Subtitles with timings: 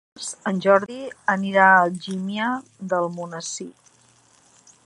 [0.09, 0.95] Dimarts en Jordi
[1.33, 2.49] anirà a Algímia
[2.95, 3.73] d'Almonesir.